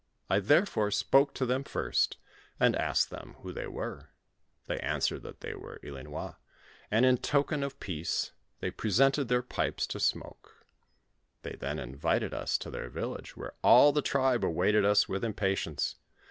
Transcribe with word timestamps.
I, 0.31 0.39
therefore, 0.39 0.89
spoke 0.89 1.35
to 1.35 1.45
them 1.45 1.63
first, 1.63 2.17
and 2.59 2.75
asked 2.75 3.11
them, 3.11 3.35
who 3.43 3.53
they 3.53 3.67
were; 3.67 4.09
"they 4.65 4.79
an 4.79 4.99
swered 4.99 5.21
that 5.21 5.41
they 5.41 5.53
were 5.53 5.77
Ilinois 5.83 6.37
and, 6.89 7.05
in 7.05 7.19
token 7.19 7.61
of 7.61 7.79
peace, 7.79 8.31
they 8.61 8.71
presented 8.71 9.27
their 9.27 9.43
pipes 9.43 9.85
to 9.85 9.99
smoke. 9.99 10.65
They 11.43 11.53
then 11.55 11.77
invited 11.77 12.33
us 12.33 12.57
to 12.57 12.71
their 12.71 12.89
village 12.89 13.37
where 13.37 13.53
all 13.61 13.91
the 13.91 14.01
tribe 14.01 14.43
awaited 14.43 14.85
us 14.85 15.07
with 15.07 15.23
impatience. 15.23 15.97